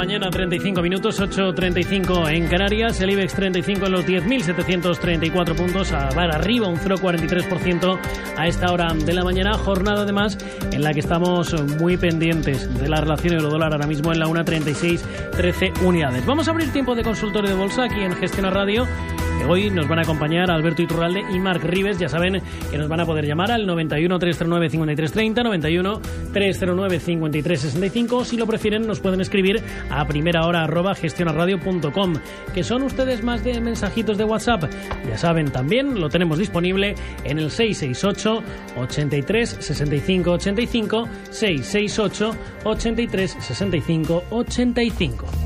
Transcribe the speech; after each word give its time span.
mañana, 0.00 0.30
35 0.30 0.80
minutos, 0.80 1.20
8.35 1.20 2.32
en 2.32 2.48
Canarias, 2.48 2.98
el 3.02 3.10
IBEX 3.10 3.34
35 3.34 3.84
en 3.84 3.92
los 3.92 4.06
10.734 4.06 5.54
puntos, 5.54 5.92
a 5.92 6.08
ver 6.18 6.34
arriba 6.34 6.68
un 6.68 6.78
0,43% 6.78 7.98
a 8.34 8.46
esta 8.46 8.72
hora 8.72 8.94
de 8.94 9.12
la 9.12 9.24
mañana, 9.24 9.58
jornada 9.58 10.04
además 10.04 10.38
en 10.72 10.82
la 10.82 10.94
que 10.94 11.00
estamos 11.00 11.52
muy 11.78 11.98
pendientes 11.98 12.72
de 12.80 12.88
la 12.88 13.02
relación 13.02 13.34
euro-dólar 13.34 13.74
ahora 13.74 13.86
mismo 13.86 14.10
en 14.10 14.20
la 14.20 14.26
1.36, 14.26 15.02
13 15.32 15.72
unidades. 15.84 16.24
Vamos 16.24 16.48
a 16.48 16.52
abrir 16.52 16.72
tiempo 16.72 16.94
de 16.94 17.02
consultorio 17.02 17.50
de 17.50 17.56
bolsa 17.56 17.84
aquí 17.84 18.00
en 18.00 18.16
Gestiona 18.16 18.48
Radio 18.48 18.86
Hoy 19.48 19.70
nos 19.70 19.88
van 19.88 19.98
a 19.98 20.02
acompañar 20.02 20.50
Alberto 20.50 20.82
Iturralde 20.82 21.24
y 21.32 21.38
Marc 21.38 21.64
Rives. 21.64 21.98
Ya 21.98 22.08
saben 22.08 22.40
que 22.70 22.78
nos 22.78 22.88
van 22.88 23.00
a 23.00 23.06
poder 23.06 23.26
llamar 23.26 23.50
al 23.50 23.66
91 23.66 24.18
309 24.18 24.70
5330, 24.70 25.42
91 25.42 26.00
309 26.32 27.00
5365. 27.00 28.24
Si 28.24 28.36
lo 28.36 28.46
prefieren, 28.46 28.86
nos 28.86 29.00
pueden 29.00 29.20
escribir 29.20 29.62
a 29.90 30.06
primera 30.06 30.46
hora 30.46 30.64
arroba 30.64 30.94
gestionarradio.com. 30.94 32.14
Que 32.54 32.62
son 32.62 32.82
ustedes 32.82 33.24
más 33.24 33.42
de 33.42 33.60
mensajitos 33.60 34.18
de 34.18 34.24
WhatsApp. 34.24 34.64
Ya 35.08 35.18
saben, 35.18 35.50
también 35.50 36.00
lo 36.00 36.08
tenemos 36.08 36.38
disponible 36.38 36.94
en 37.24 37.38
el 37.38 37.50
668 37.50 38.42
83 38.76 39.56
65 39.58 40.30
85 40.32 41.08
668 41.30 42.36
83 42.64 43.36
65 43.40 44.24
85. 44.30 45.39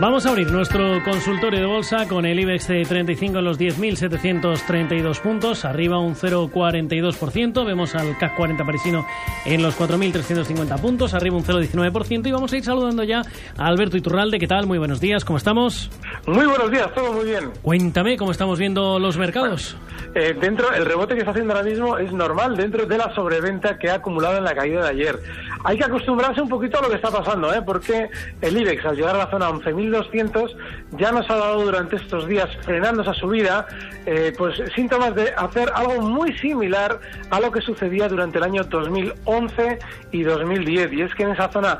Vamos 0.00 0.24
a 0.24 0.30
abrir 0.30 0.50
nuestro 0.50 1.04
consultorio 1.04 1.60
de 1.60 1.66
bolsa 1.66 2.08
con 2.08 2.24
el 2.24 2.40
IBEX 2.40 2.68
35 2.88 3.38
en 3.38 3.44
los 3.44 3.60
10.732 3.60 5.20
puntos, 5.20 5.66
arriba 5.66 5.98
un 5.98 6.14
0,42%. 6.14 7.66
Vemos 7.66 7.94
al 7.94 8.16
CAC 8.16 8.34
40 8.34 8.64
parisino 8.64 9.04
en 9.44 9.62
los 9.62 9.78
4.350 9.78 10.80
puntos, 10.80 11.12
arriba 11.12 11.36
un 11.36 11.44
0,19%. 11.44 12.26
Y 12.26 12.32
vamos 12.32 12.50
a 12.50 12.56
ir 12.56 12.64
saludando 12.64 13.04
ya 13.04 13.20
a 13.58 13.66
Alberto 13.66 13.98
Iturralde. 13.98 14.38
¿Qué 14.38 14.46
tal? 14.46 14.66
Muy 14.66 14.78
buenos 14.78 15.02
días, 15.02 15.22
¿cómo 15.22 15.36
estamos? 15.36 15.90
Muy 16.26 16.46
buenos 16.46 16.70
días, 16.70 16.90
todo 16.94 17.12
muy 17.12 17.26
bien. 17.26 17.50
Cuéntame, 17.60 18.16
¿cómo 18.16 18.30
estamos 18.30 18.58
viendo 18.58 18.98
los 18.98 19.18
mercados? 19.18 19.76
Eh, 20.14 20.34
dentro, 20.40 20.72
el 20.72 20.86
rebote 20.86 21.12
que 21.12 21.20
está 21.20 21.32
haciendo 21.32 21.52
ahora 21.52 21.68
mismo 21.68 21.98
es 21.98 22.10
normal 22.10 22.56
dentro 22.56 22.86
de 22.86 22.96
la 22.96 23.14
sobreventa 23.14 23.78
que 23.78 23.90
ha 23.90 23.96
acumulado 23.96 24.38
en 24.38 24.44
la 24.44 24.54
caída 24.54 24.82
de 24.82 24.88
ayer. 24.88 25.20
Hay 25.62 25.76
que 25.76 25.84
acostumbrarse 25.84 26.40
un 26.40 26.48
poquito 26.48 26.78
a 26.78 26.82
lo 26.82 26.88
que 26.88 26.96
está 26.96 27.10
pasando, 27.10 27.52
¿eh? 27.52 27.60
porque 27.60 28.08
el 28.40 28.56
IBEX 28.56 28.86
al 28.86 28.96
llegar 28.96 29.14
a 29.14 29.18
la 29.18 29.30
zona 29.30 29.50
11.000 29.50 29.89
200 29.90 30.56
ya 30.92 31.12
nos 31.12 31.28
ha 31.30 31.36
dado 31.36 31.62
durante 31.62 31.96
estos 31.96 32.26
días, 32.26 32.48
frenando 32.62 33.02
esa 33.02 33.14
subida, 33.14 33.66
eh, 34.06 34.32
pues 34.36 34.60
síntomas 34.74 35.14
de 35.14 35.32
hacer 35.36 35.70
algo 35.74 36.00
muy 36.00 36.36
similar 36.38 37.00
a 37.30 37.40
lo 37.40 37.52
que 37.52 37.60
sucedía 37.60 38.08
durante 38.08 38.38
el 38.38 38.44
año 38.44 38.64
2011 38.64 39.78
y 40.12 40.22
2010. 40.22 40.92
Y 40.92 41.02
es 41.02 41.14
que 41.14 41.22
en 41.24 41.30
esa 41.30 41.48
zona 41.48 41.78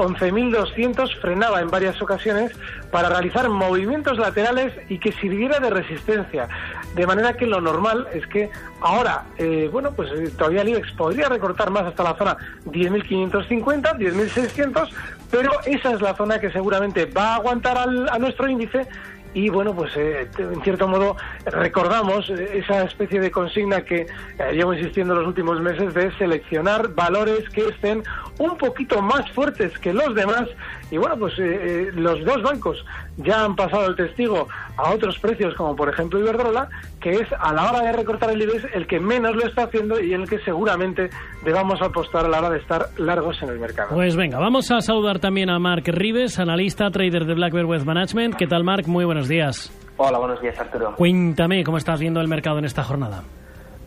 11.200 0.00 1.20
frenaba 1.20 1.60
en 1.60 1.70
varias 1.70 2.00
ocasiones 2.00 2.52
para 2.90 3.08
realizar 3.08 3.48
movimientos 3.48 4.18
laterales 4.18 4.72
y 4.88 4.98
que 4.98 5.12
sirviera 5.12 5.60
de 5.60 5.70
resistencia. 5.70 6.48
De 6.94 7.06
manera 7.06 7.34
que 7.34 7.46
lo 7.46 7.60
normal 7.60 8.08
es 8.12 8.26
que 8.26 8.50
ahora, 8.80 9.24
eh, 9.38 9.68
bueno, 9.70 9.92
pues 9.92 10.10
eh, 10.12 10.30
todavía 10.36 10.62
el 10.62 10.70
IBEX 10.70 10.92
podría 10.92 11.28
recortar 11.28 11.70
más 11.70 11.84
hasta 11.84 12.02
la 12.02 12.16
zona 12.16 12.36
10.550, 12.66 13.96
10.600, 13.96 14.88
pero 15.30 15.52
esa 15.66 15.92
es 15.92 16.00
la 16.00 16.14
zona 16.14 16.40
que 16.40 16.50
seguramente 16.50 17.04
va 17.04 17.34
a 17.34 17.36
aguantar 17.36 17.78
a 17.78 18.18
nuestro 18.18 18.48
índice 18.48 18.88
y 19.34 19.48
bueno, 19.48 19.74
pues 19.74 19.96
eh, 19.96 20.28
en 20.38 20.60
cierto 20.62 20.88
modo 20.88 21.16
recordamos 21.46 22.28
esa 22.30 22.82
especie 22.82 23.20
de 23.20 23.30
consigna 23.30 23.82
que 23.82 24.02
eh, 24.02 24.52
llevo 24.52 24.74
insistiendo 24.74 25.14
en 25.14 25.20
los 25.20 25.28
últimos 25.28 25.60
meses 25.60 25.94
de 25.94 26.10
seleccionar 26.16 26.94
valores 26.94 27.48
que 27.50 27.68
estén 27.68 28.02
un 28.38 28.56
poquito 28.56 29.00
más 29.02 29.30
fuertes 29.32 29.78
que 29.78 29.92
los 29.92 30.14
demás 30.14 30.48
y 30.90 30.96
bueno, 30.96 31.16
pues 31.16 31.34
eh, 31.38 31.90
los 31.94 32.24
dos 32.24 32.42
bancos 32.42 32.84
ya 33.18 33.44
han 33.44 33.54
pasado 33.54 33.86
el 33.86 33.96
testigo 33.96 34.48
a 34.76 34.90
otros 34.90 35.18
precios 35.18 35.54
como 35.54 35.76
por 35.76 35.88
ejemplo 35.88 36.18
Iberdrola, 36.18 36.68
que 37.00 37.10
es 37.10 37.28
a 37.38 37.52
la 37.52 37.70
hora 37.70 37.82
de 37.82 37.92
recortar 37.92 38.30
el 38.30 38.42
IBEX 38.42 38.66
el 38.74 38.86
que 38.86 38.98
menos 38.98 39.36
lo 39.36 39.46
está 39.46 39.64
haciendo 39.64 40.00
y 40.00 40.12
en 40.14 40.22
el 40.22 40.28
que 40.28 40.40
seguramente 40.40 41.10
debamos 41.44 41.80
apostar 41.82 42.24
a 42.24 42.28
la 42.28 42.38
hora 42.38 42.50
de 42.50 42.58
estar 42.58 42.88
largos 42.98 43.40
en 43.42 43.50
el 43.50 43.58
mercado. 43.58 43.94
Pues 43.94 44.16
venga, 44.16 44.38
vamos 44.38 44.70
a 44.70 44.80
saludar 44.80 45.20
también 45.20 45.50
a 45.50 45.58
Mark 45.58 45.84
Rives, 45.86 46.38
analista, 46.38 46.90
trader 46.90 47.24
de 47.26 47.34
Black 47.34 47.52
Bear 47.52 47.66
Wealth 47.66 47.84
Management. 47.84 48.34
¿Qué 48.36 48.46
tal 48.46 48.64
Mark? 48.64 48.88
Muy 48.88 49.04
buenas 49.04 49.19
buenos 49.20 49.28
días. 49.28 49.70
Hola, 49.98 50.18
buenos 50.18 50.40
días, 50.40 50.58
Arturo. 50.58 50.94
Cuéntame 50.96 51.62
cómo 51.62 51.76
estás 51.76 52.00
viendo 52.00 52.22
el 52.22 52.28
mercado 52.28 52.58
en 52.58 52.64
esta 52.64 52.82
jornada. 52.82 53.22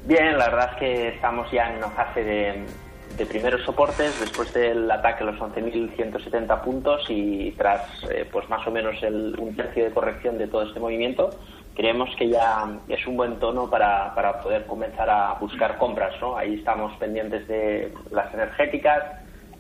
Bien, 0.06 0.38
la 0.38 0.46
verdad 0.46 0.70
es 0.74 0.80
que 0.80 1.08
estamos 1.08 1.50
ya 1.52 1.72
en 1.72 1.78
una 1.78 1.90
fase 1.90 2.24
de, 2.24 3.26
primeros 3.26 3.64
soportes 3.64 4.20
después 4.20 4.54
del 4.54 4.92
ataque 4.92 5.24
a 5.24 5.28
los 5.28 5.40
11.170 5.40 6.62
puntos 6.62 7.06
y 7.10 7.52
tras 7.58 7.82
eh, 8.12 8.28
pues 8.32 8.48
más 8.48 8.68
o 8.68 8.72
menos 8.72 9.02
el, 9.02 9.36
un 9.40 9.56
tercio 9.56 9.86
de 9.86 9.92
corrección 9.92 10.38
de 10.38 10.48
todo 10.48 10.64
este 10.64 10.80
movimiento, 10.80 11.32
creemos 11.74 12.10
que 12.16 12.30
ya 12.30 12.66
es 12.88 13.08
un 13.08 13.18
buen 13.18 13.40
tono 13.40 13.68
para, 13.68 14.14
para 14.14 14.40
poder 14.40 14.66
comenzar 14.68 15.10
a 15.10 15.34
buscar 15.40 15.80
compras. 15.80 16.14
¿no? 16.22 16.38
Ahí 16.38 16.56
estamos 16.56 16.96
pendientes 16.98 17.48
de 17.48 17.92
las 18.12 18.32
energéticas, 18.36 19.04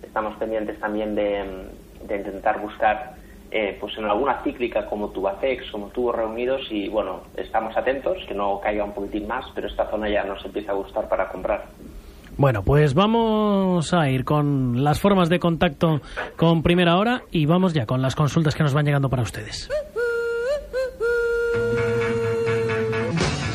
estamos 0.03 0.35
pendientes 0.37 0.79
también 0.79 1.15
de, 1.15 1.67
de 2.05 2.15
intentar 2.15 2.59
buscar 2.59 3.22
eh, 3.55 3.77
pues 3.79 3.95
en 3.99 4.05
alguna 4.05 4.41
cíclica 4.43 4.87
como 4.87 5.09
Tubacex, 5.09 5.69
como 5.71 5.89
Tubos 5.89 6.15
Reunidos 6.15 6.61
y 6.71 6.89
bueno, 6.89 7.21
estamos 7.37 7.77
atentos, 7.77 8.17
que 8.27 8.33
no 8.33 8.59
caiga 8.59 8.83
un 8.83 8.93
poquitín 8.93 9.27
más, 9.27 9.45
pero 9.53 9.67
esta 9.67 9.87
zona 9.91 10.09
ya 10.09 10.23
nos 10.23 10.43
empieza 10.43 10.71
a 10.71 10.75
gustar 10.75 11.07
para 11.07 11.29
comprar. 11.29 11.65
Bueno, 12.35 12.63
pues 12.63 12.95
vamos 12.95 13.93
a 13.93 14.09
ir 14.09 14.25
con 14.25 14.83
las 14.83 14.99
formas 14.99 15.29
de 15.29 15.37
contacto 15.37 16.01
con 16.35 16.63
primera 16.63 16.97
hora 16.97 17.21
y 17.29 17.45
vamos 17.45 17.75
ya 17.75 17.85
con 17.85 18.01
las 18.01 18.15
consultas 18.15 18.55
que 18.55 18.63
nos 18.63 18.73
van 18.73 18.85
llegando 18.85 19.07
para 19.07 19.21
ustedes. 19.21 19.69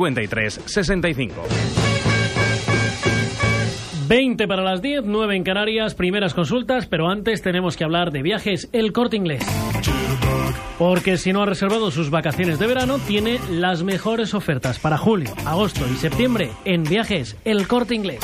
53 0.00 0.60
65. 0.64 1.42
20 4.08 4.48
para 4.48 4.62
las 4.62 4.82
10, 4.82 5.04
9 5.04 5.36
en 5.36 5.44
Canarias, 5.44 5.94
primeras 5.94 6.34
consultas, 6.34 6.86
pero 6.86 7.08
antes 7.08 7.42
tenemos 7.42 7.76
que 7.76 7.84
hablar 7.84 8.10
de 8.10 8.22
viajes 8.22 8.68
El 8.72 8.92
Corte 8.92 9.16
Inglés. 9.16 9.46
Porque 10.78 11.16
si 11.16 11.32
no 11.32 11.42
ha 11.42 11.46
reservado 11.46 11.90
sus 11.90 12.10
vacaciones 12.10 12.58
de 12.58 12.66
verano, 12.66 12.98
tiene 12.98 13.38
las 13.50 13.82
mejores 13.82 14.34
ofertas 14.34 14.78
para 14.78 14.98
julio, 14.98 15.32
agosto 15.44 15.86
y 15.86 15.96
septiembre 15.96 16.50
en 16.64 16.82
viajes 16.82 17.36
El 17.44 17.68
Corte 17.68 17.94
Inglés. 17.94 18.20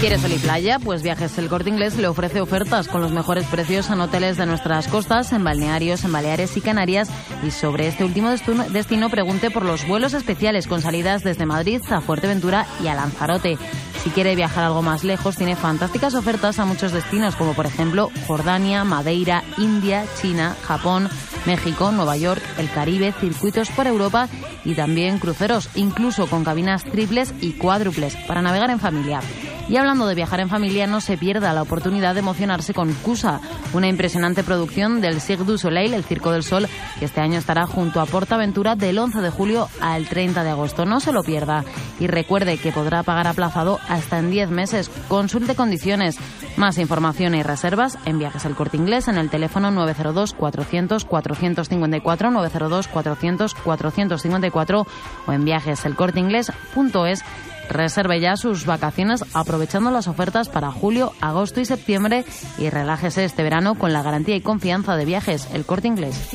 ¿Quieres 0.00 0.20
sol 0.20 0.32
playa? 0.42 0.78
Pues 0.78 1.02
Viajes 1.02 1.36
El 1.36 1.48
Corte 1.48 1.68
Inglés 1.68 1.96
le 1.96 2.08
ofrece 2.08 2.40
ofertas 2.40 2.88
con 2.88 3.02
los 3.02 3.12
mejores 3.12 3.44
precios 3.46 3.90
en 3.90 4.00
hoteles 4.00 4.36
de 4.36 4.46
nuestras 4.46 4.88
costas, 4.88 5.32
en 5.32 5.44
balnearios, 5.44 6.04
en 6.04 6.12
Baleares 6.12 6.56
y 6.56 6.60
Canarias. 6.60 7.10
Y 7.42 7.50
sobre 7.50 7.86
este 7.86 8.04
último 8.04 8.30
destino, 8.30 9.10
pregunte 9.10 9.50
por 9.50 9.64
los 9.64 9.86
vuelos 9.86 10.14
especiales 10.14 10.66
con 10.66 10.80
salidas 10.80 11.22
desde 11.22 11.46
Madrid 11.46 11.82
a 11.90 12.00
Fuerteventura 12.00 12.66
y 12.82 12.88
a 12.88 12.94
Lanzarote. 12.94 13.58
Si 14.02 14.10
quiere 14.10 14.34
viajar 14.34 14.64
algo 14.64 14.82
más 14.82 15.04
lejos, 15.04 15.36
tiene 15.36 15.54
fantásticas 15.54 16.14
ofertas 16.14 16.58
a 16.58 16.64
muchos 16.64 16.90
destinos, 16.90 17.36
como 17.36 17.54
por 17.54 17.66
ejemplo 17.66 18.10
Jordania, 18.26 18.82
Madeira, 18.82 19.44
India, 19.58 20.04
China, 20.20 20.56
Japón, 20.64 21.08
México, 21.46 21.92
Nueva 21.92 22.16
York, 22.16 22.42
el 22.58 22.68
Caribe, 22.70 23.12
circuitos 23.12 23.70
por 23.70 23.86
Europa 23.86 24.28
y 24.64 24.74
también 24.74 25.18
cruceros, 25.18 25.68
incluso 25.76 26.26
con 26.26 26.42
cabinas 26.42 26.82
triples 26.82 27.32
y 27.40 27.52
cuádruples 27.52 28.16
para 28.26 28.42
navegar 28.42 28.70
en 28.70 28.80
familia. 28.80 29.20
Y 29.68 29.76
hablando 29.76 30.06
de 30.06 30.14
viajar 30.14 30.40
en 30.40 30.48
familia, 30.48 30.86
no 30.86 31.00
se 31.00 31.16
pierda 31.16 31.52
la 31.52 31.62
oportunidad 31.62 32.14
de 32.14 32.20
emocionarse 32.20 32.74
con 32.74 32.92
Cusa, 32.94 33.40
una 33.72 33.88
impresionante 33.88 34.42
producción 34.42 35.00
del 35.00 35.20
Cirque 35.20 35.44
du 35.44 35.56
Soleil, 35.56 35.94
el 35.94 36.04
Circo 36.04 36.32
del 36.32 36.42
Sol, 36.42 36.68
que 36.98 37.04
este 37.04 37.20
año 37.20 37.38
estará 37.38 37.66
junto 37.66 38.00
a 38.00 38.06
Portaventura 38.06 38.74
del 38.76 38.98
11 38.98 39.20
de 39.20 39.30
julio 39.30 39.68
al 39.80 40.06
30 40.06 40.44
de 40.44 40.50
agosto. 40.50 40.84
No 40.84 41.00
se 41.00 41.12
lo 41.12 41.22
pierda 41.22 41.64
y 42.00 42.06
recuerde 42.06 42.58
que 42.58 42.72
podrá 42.72 43.02
pagar 43.02 43.26
aplazado 43.26 43.78
hasta 43.88 44.18
en 44.18 44.30
10 44.30 44.50
meses. 44.50 44.90
Consulte 45.08 45.54
condiciones. 45.54 46.18
Más 46.56 46.76
información 46.76 47.34
y 47.34 47.42
reservas 47.42 47.96
en 48.04 48.18
Viajes 48.18 48.44
al 48.44 48.54
Corte 48.54 48.76
Inglés 48.76 49.08
en 49.08 49.16
el 49.16 49.30
teléfono 49.30 49.70
902 49.70 50.34
400 50.34 51.04
454 51.04 52.30
902 52.30 52.88
400 52.88 53.54
454 53.54 54.86
o 55.26 55.32
en 55.32 55.44
viajeselcorteinglés.es 55.44 57.24
Reserve 57.72 58.20
ya 58.20 58.36
sus 58.36 58.66
vacaciones 58.66 59.24
aprovechando 59.34 59.90
las 59.90 60.08
ofertas 60.08 60.48
para 60.48 60.70
julio, 60.70 61.12
agosto 61.20 61.60
y 61.60 61.64
septiembre 61.64 62.24
y 62.58 62.70
relájese 62.70 63.24
este 63.24 63.42
verano 63.42 63.74
con 63.74 63.92
la 63.92 64.02
garantía 64.02 64.36
y 64.36 64.40
confianza 64.40 64.96
de 64.96 65.04
viajes 65.04 65.48
El 65.52 65.64
Corte 65.64 65.88
Inglés. 65.88 66.30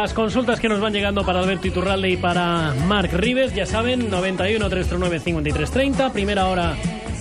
Las 0.00 0.14
consultas 0.14 0.58
que 0.60 0.68
nos 0.70 0.80
van 0.80 0.94
llegando 0.94 1.26
para 1.26 1.40
Alberto 1.40 1.66
Iturralde 1.66 2.08
y 2.08 2.16
para 2.16 2.72
Marc 2.86 3.12
Rives, 3.12 3.54
ya 3.54 3.66
saben, 3.66 4.08
91 4.08 4.66
339 4.70 5.20
5330, 5.20 6.10
primera 6.10 6.46
hora 6.46 6.74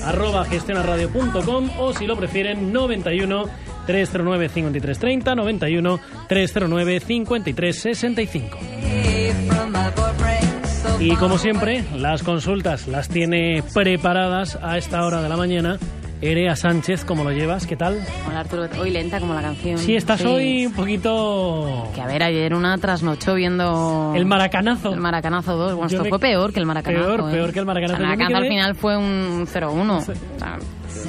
arroba 0.06 0.46
gestionaradio.com 0.46 1.72
o 1.78 1.92
si 1.94 2.08
lo 2.08 2.16
prefieren 2.16 2.72
91 2.72 3.48
309 3.86 4.48
5330, 4.48 5.36
91 5.36 6.00
309 6.30 7.00
5365. 7.02 8.58
Y 11.02 11.16
como 11.18 11.38
siempre, 11.38 11.84
las 11.98 12.24
consultas 12.24 12.88
las 12.88 13.10
tiene 13.10 13.62
preparadas 13.74 14.58
a 14.62 14.78
esta 14.78 15.06
hora 15.06 15.22
de 15.22 15.28
la 15.28 15.36
mañana 15.36 15.80
Erea 16.22 16.54
Sánchez, 16.58 17.06
¿cómo 17.06 17.24
lo 17.24 17.32
llevas? 17.32 17.66
¿Qué 17.66 17.78
tal? 17.78 17.98
Hola 18.28 18.42
Arturo, 18.42 18.68
hoy 18.78 18.92
lenta 18.92 19.22
como 19.22 19.34
la 19.34 19.42
canción. 19.42 19.78
Sí, 19.78 19.96
estás 19.96 20.26
hoy 20.26 20.66
un 20.66 20.74
poquito... 20.74 21.90
Que 21.96 22.02
a 22.02 22.08
ver, 22.08 22.24
ayer 22.24 22.54
una 22.54 22.78
trasnochó 22.78 23.36
viendo... 23.36 24.12
El 24.14 24.26
Maracanazo. 24.26 24.94
El 24.94 25.00
Maracanazo 25.00 25.56
2. 25.56 25.74
Bueno, 25.76 25.88
esto 25.88 26.04
fue 26.04 26.20
peor 26.20 26.52
que 26.52 26.60
el 26.60 26.66
Maracanazo. 26.66 27.06
Peor, 27.06 27.30
¿eh? 27.30 27.32
peor 27.32 27.54
que 27.54 27.60
el 27.60 27.66
Maracanazo. 27.66 28.02
El 28.02 28.04
Maracanazo 28.04 28.36
al 28.36 28.48
final 28.50 28.76
fue 28.76 28.98
un 28.98 29.48
0-1. 29.48 30.14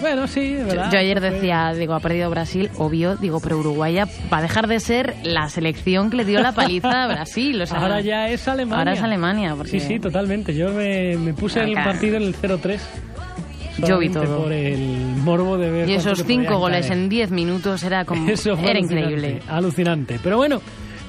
bueno, 0.00 0.28
sí, 0.28 0.54
verdad. 0.54 0.92
Yo, 0.92 0.98
ayer 1.00 1.20
decía, 1.20 1.72
digo, 1.74 1.94
ha 1.94 2.00
perdido 2.00 2.30
Brasil, 2.30 2.70
obvio, 2.78 3.16
digo, 3.16 3.40
pero 3.40 3.58
Uruguay 3.58 3.96
va 4.32 4.38
a 4.38 4.42
dejar 4.42 4.68
de 4.68 4.78
ser 4.78 5.16
la 5.24 5.48
selección 5.48 6.10
que 6.10 6.18
le 6.18 6.24
dio 6.24 6.40
la 6.40 6.52
paliza 6.52 7.02
a 7.02 7.08
Brasil. 7.08 7.64
ahora 7.74 8.00
ya 8.00 8.28
es 8.28 8.46
Alemania. 8.46 8.78
Ahora 8.78 8.92
es 8.92 9.02
Alemania. 9.02 9.56
Sí, 9.64 9.80
sí, 9.80 9.98
totalmente. 9.98 10.54
Yo 10.54 10.72
me, 10.72 11.16
me 11.16 11.34
puse 11.34 11.64
el 11.64 11.74
partido 11.74 12.16
en 12.16 12.22
el 12.22 12.36
0-3. 12.36 12.78
Yo 13.78 13.98
vi 13.98 14.08
todo. 14.08 14.42
Por 14.42 14.52
el 14.52 15.16
morbo 15.16 15.58
de 15.58 15.70
ver. 15.70 15.88
Y 15.88 15.94
esos 15.94 16.24
cinco 16.24 16.58
goles 16.58 16.90
en 16.90 17.08
diez 17.08 17.30
minutos 17.30 17.82
era 17.82 18.04
como. 18.04 18.28
era 18.62 18.78
increíble. 18.78 19.42
Alucinante. 19.48 20.18
Pero 20.22 20.36
bueno. 20.36 20.60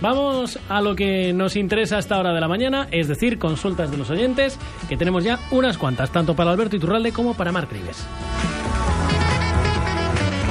Vamos 0.01 0.57
a 0.67 0.81
lo 0.81 0.95
que 0.95 1.31
nos 1.31 1.55
interesa 1.55 1.97
a 1.97 1.99
esta 1.99 2.17
hora 2.17 2.33
de 2.33 2.41
la 2.41 2.47
mañana, 2.47 2.87
es 2.89 3.07
decir, 3.07 3.37
consultas 3.37 3.91
de 3.91 3.97
los 3.97 4.09
oyentes, 4.09 4.57
que 4.89 4.97
tenemos 4.97 5.23
ya 5.23 5.37
unas 5.51 5.77
cuantas, 5.77 6.11
tanto 6.11 6.35
para 6.35 6.49
Alberto 6.49 6.75
Iturralde 6.75 7.11
como 7.11 7.35
para 7.35 7.51
Marc 7.51 7.71
Rives. 7.71 8.07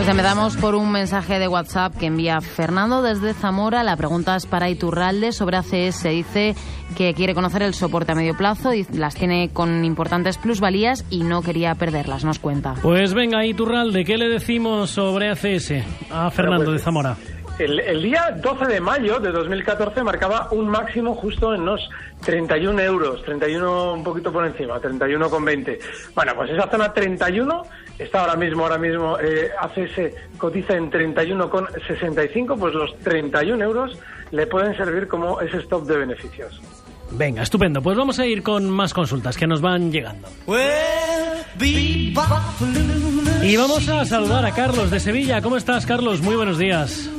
Pues 0.01 0.09
empezamos 0.09 0.57
por 0.57 0.77
un 0.77 0.91
mensaje 0.91 1.39
de 1.39 1.47
WhatsApp 1.47 1.95
que 1.95 2.07
envía 2.07 2.41
Fernando 2.41 3.03
desde 3.03 3.35
Zamora. 3.35 3.83
La 3.83 3.99
pregunta 3.99 4.35
es 4.35 4.47
para 4.47 4.71
Iturralde 4.71 5.31
sobre 5.31 5.59
ACS. 5.59 6.05
Dice 6.05 6.55
que 6.97 7.13
quiere 7.13 7.35
conocer 7.35 7.61
el 7.61 7.75
soporte 7.75 8.13
a 8.13 8.15
medio 8.15 8.35
plazo 8.35 8.73
y 8.73 8.87
las 8.95 9.15
tiene 9.15 9.51
con 9.53 9.85
importantes 9.85 10.39
plusvalías 10.39 11.05
y 11.11 11.23
no 11.23 11.43
quería 11.43 11.75
perderlas. 11.75 12.25
Nos 12.25 12.39
cuenta. 12.39 12.77
Pues 12.81 13.13
venga, 13.13 13.45
Iturralde, 13.45 14.07
¿qué 14.07 14.17
le 14.17 14.31
decimos 14.31 14.89
sobre 14.89 15.29
ACS 15.29 15.85
a 16.11 16.31
Fernando 16.31 16.65
pues, 16.65 16.79
de 16.79 16.83
Zamora? 16.83 17.17
El, 17.61 18.03
día 18.03 18.35
12 18.41 18.65
de 18.65 18.81
mayo 18.81 19.21
de 19.21 19.31
2014 19.31 20.03
marcaba 20.03 20.49
un 20.51 20.67
máximo 20.67 21.15
justo 21.15 21.55
en 21.55 21.67
los 21.67 21.91
31 22.25 22.81
euros, 22.81 23.23
31 23.23 23.93
un 23.93 24.03
poquito 24.03 24.33
por 24.33 24.47
encima, 24.47 24.81
31,20. 24.81 25.79
Bueno, 26.15 26.33
pues 26.37 26.51
esa 26.53 26.71
zona 26.71 26.91
31 26.91 27.63
está 27.99 28.23
ahora 28.23 28.37
mismo, 28.37 28.63
ahora 28.63 28.79
mismo 28.79 29.19
eh, 29.19 29.51
ACS 29.61 30.39
cotiza 30.39 30.75
en 30.75 30.91
31,65, 30.91 32.59
pues 32.59 32.73
los 32.73 32.99
31 33.01 33.63
euros 33.63 33.99
le 34.31 34.47
pueden 34.47 34.75
servir 34.75 35.07
como 35.07 35.39
ese 35.43 35.59
stop 35.59 35.87
de 35.87 35.99
beneficios. 35.99 36.63
Venga, 37.11 37.43
estupendo. 37.43 37.83
Pues 37.83 37.99
vamos 37.99 38.19
a 38.21 38.27
ir 38.27 38.43
con 38.43 38.71
más 38.71 38.95
consultas 38.95 39.37
que 39.37 39.47
nos 39.47 39.61
van 39.61 39.93
llegando. 39.93 40.29
Y 43.43 43.57
vamos 43.57 43.89
a 43.89 44.05
saludar 44.07 44.47
a 44.47 44.53
Carlos 44.53 44.91
de 44.91 45.01
Sevilla. 45.01 45.43
¿Cómo 45.43 45.59
estás, 45.59 45.85
Carlos? 45.85 46.23
Muy 46.23 46.37
buenos 46.37 46.57
días. 46.57 47.11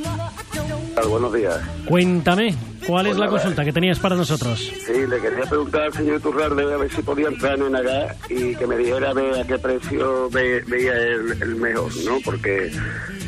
Buenos 1.08 1.32
días. 1.32 1.60
Cuéntame, 1.86 2.54
¿cuál 2.86 3.06
es 3.06 3.16
la 3.16 3.28
consulta 3.28 3.64
que 3.64 3.72
tenías 3.72 3.98
para 3.98 4.16
nosotros? 4.16 4.58
Sí, 4.60 5.06
le 5.06 5.20
quería 5.20 5.44
preguntar 5.48 5.82
al 5.82 5.92
señor 5.92 6.20
Turralde 6.20 6.62
a 6.72 6.76
ver 6.76 6.90
si 6.90 7.02
podía 7.02 7.28
entrar 7.28 7.58
en 7.58 7.76
acá 7.76 8.14
y 8.28 8.54
que 8.54 8.66
me 8.66 8.76
dijera 8.76 9.10
a 9.10 9.46
qué 9.46 9.58
precio 9.58 10.28
veía 10.30 10.92
el, 10.92 11.56
mejor, 11.56 11.92
¿no? 12.04 12.18
Porque 12.24 12.70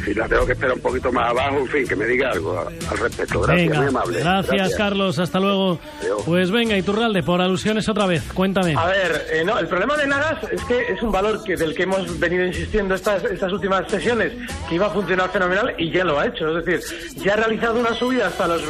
si 0.05 0.15
la 0.15 0.29
tengo 0.29 0.47
que 0.47 0.53
esperar 0.53 0.75
un 0.75 0.81
poquito 0.83 1.13
más 1.13 1.31
abajo, 1.31 1.59
en 1.59 1.69
fin, 1.69 1.87
que 1.87 1.97
me 1.97 2.07
diga 2.07 2.31
algo 2.31 2.59
al 2.59 2.99
respecto. 2.99 3.41
Gracias, 3.41 3.77
muy 3.77 3.87
amable. 3.87 4.21
Gracias, 4.21 4.75
Carlos, 4.77 5.19
hasta 5.19 5.41
luego. 5.41 5.79
Pues 6.27 6.51
venga, 6.51 6.77
Iturralde, 6.77 7.23
por 7.23 7.41
alusiones 7.41 7.89
otra 7.89 8.07
vez, 8.07 8.23
cuéntame. 8.33 8.75
A 8.77 8.87
ver, 8.87 9.27
eh, 9.33 9.45
no, 9.45 9.59
el 9.59 9.67
problema 9.67 9.97
de 9.97 10.07
Nagas 10.07 10.43
es 10.51 10.65
que 10.65 10.93
es 10.93 11.03
un 11.03 11.13
valor 11.13 11.43
que 11.45 11.57
del 11.57 11.75
que 11.75 11.85
hemos 11.85 12.19
venido 12.19 12.45
insistiendo 12.45 12.95
estas, 12.95 13.25
estas 13.25 13.53
últimas 13.53 13.91
sesiones, 13.91 14.33
que 14.69 14.75
iba 14.75 14.87
a 14.87 14.91
funcionar 14.91 15.31
fenomenal 15.31 15.75
y 15.79 15.91
ya 15.91 16.05
lo 16.05 16.19
ha 16.19 16.27
hecho. 16.27 16.59
Es 16.59 16.65
decir, 16.65 17.15
ya 17.17 17.35
ha 17.35 17.37
realizado 17.37 17.81
una 17.81 17.95
subida 17.95 18.27
hasta 18.27 18.47
los 18.47 18.67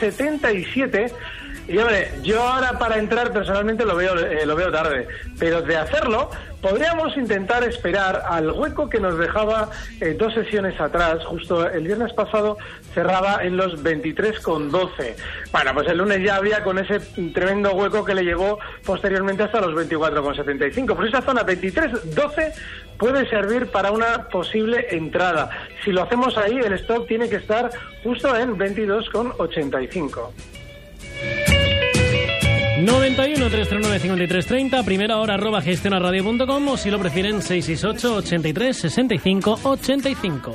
24.77 0.00 1.12
y 1.70 1.78
hombre, 1.78 2.10
yo 2.24 2.42
ahora 2.42 2.80
para 2.80 2.98
entrar 2.98 3.32
personalmente 3.32 3.84
lo 3.84 3.94
veo, 3.94 4.18
eh, 4.18 4.44
lo 4.44 4.56
veo 4.56 4.72
tarde, 4.72 5.06
pero 5.38 5.62
de 5.62 5.76
hacerlo 5.76 6.28
podríamos 6.60 7.16
intentar 7.16 7.62
esperar 7.62 8.24
al 8.28 8.50
hueco 8.50 8.88
que 8.88 8.98
nos 8.98 9.16
dejaba 9.16 9.70
eh, 10.00 10.16
dos 10.18 10.34
sesiones 10.34 10.80
atrás. 10.80 11.24
Justo 11.24 11.68
el 11.68 11.84
viernes 11.84 12.12
pasado 12.12 12.58
cerraba 12.92 13.44
en 13.44 13.56
los 13.56 13.84
23,12. 13.84 15.14
Bueno, 15.52 15.74
pues 15.74 15.88
el 15.88 15.98
lunes 15.98 16.24
ya 16.24 16.36
había 16.36 16.64
con 16.64 16.78
ese 16.78 16.98
tremendo 17.32 17.72
hueco 17.72 18.04
que 18.04 18.16
le 18.16 18.24
llegó 18.24 18.58
posteriormente 18.84 19.44
hasta 19.44 19.60
los 19.60 19.72
24,75. 19.72 20.96
Pues 20.96 21.10
esa 21.10 21.22
zona 21.22 21.46
23,12 21.46 22.52
puede 22.98 23.30
servir 23.30 23.68
para 23.68 23.92
una 23.92 24.28
posible 24.28 24.88
entrada. 24.90 25.50
Si 25.84 25.92
lo 25.92 26.02
hacemos 26.02 26.36
ahí, 26.36 26.58
el 26.58 26.72
stop 26.72 27.06
tiene 27.06 27.28
que 27.28 27.36
estar 27.36 27.70
justo 28.02 28.36
en 28.36 28.58
22,85. 28.58 30.59
91 32.84 33.50
339 33.50 33.98
5330, 33.98 34.82
primera 34.84 35.18
hora 35.18 35.34
arroba 35.34 35.60
gestionaradio.com 35.60 36.68
o 36.68 36.76
si 36.76 36.90
lo 36.90 36.98
prefieren 36.98 37.42
668 37.42 38.16
83 38.16 38.76
65 38.76 39.58
85. 39.62 40.52